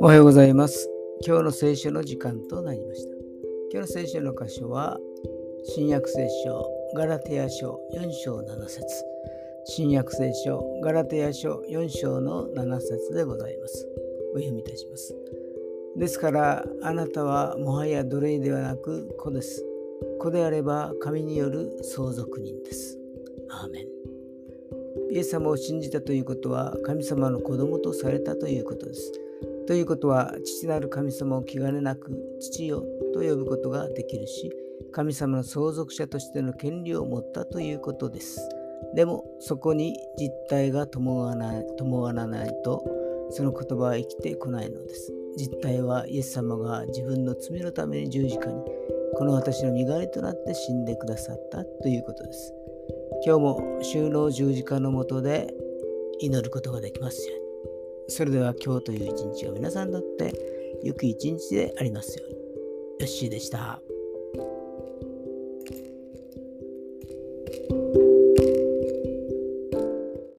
[0.00, 0.88] おはようございます。
[1.26, 3.10] 今日の聖書の時間となりました。
[3.72, 4.98] 今日の聖書の箇所は、
[5.64, 8.84] 新約聖書ガラテヤ書4章7節
[9.64, 13.88] 新約聖書ガラテヤ書4章の7節でございます。
[14.34, 15.16] お読みいたします。
[15.96, 19.64] ですから、あなたはもはや奴隷ではなく子です。
[20.20, 22.96] 子であれば神による相続人です。
[23.50, 23.99] アーメン。
[25.10, 29.12] イエス様を信じたということは神様の子供とされたということです。
[29.66, 34.52] ということは父なる神様を気兼ねなく父よと呼ぶことができるし
[34.92, 38.48] 神様の相続者としての権利を持ったということです。
[38.94, 42.82] でもそこに実態が伴わない伴わないと
[43.30, 45.12] その言葉は生きてこないのです。
[45.36, 48.62] 実態はイエス様が自分の罪のために十字架に
[49.16, 52.54] この私の身代わりとなって死んでくださったということです。
[53.24, 55.52] 今日も就労十字架のもとで
[56.20, 57.44] 祈ることができますように。
[58.08, 60.32] それでは今日という一日が皆さんにとって
[60.82, 62.34] 良き一日でありますように。
[62.34, 62.40] よ
[63.04, 63.80] っしーでした。